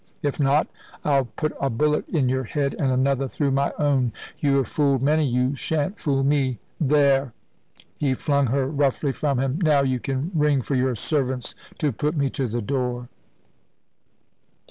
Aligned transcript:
If 0.23 0.39
not, 0.39 0.65
I'll 1.05 1.25
put 1.25 1.53
a 1.61 1.69
bullet 1.69 2.09
in 2.09 2.27
your 2.27 2.45
head 2.45 2.73
and 2.79 2.91
another 2.91 3.27
through 3.27 3.51
my 3.51 3.71
own. 3.77 4.13
You 4.39 4.57
have 4.57 4.67
fooled 4.67 5.03
many, 5.03 5.27
you 5.27 5.53
shan't 5.53 5.99
fool 5.99 6.23
me. 6.23 6.57
There!" 6.79 7.33
ha 8.01 8.15
flung 8.15 8.47
her 8.47 8.65
roughly 8.67 9.11
from 9.11 9.37
him; 9.37 9.61
"now 9.61 9.83
you 9.83 9.99
can 9.99 10.31
ring 10.33 10.59
for 10.61 10.73
your 10.73 10.95
servants, 10.95 11.53
to 11.77 11.91
put 11.91 12.17
me 12.17 12.31
to 12.31 12.47
the 12.47 12.63
door." 12.63 13.09